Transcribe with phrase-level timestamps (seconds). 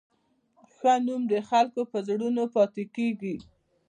[0.75, 3.35] ښه نوم د خلکو په زړونو پاتې کېږي.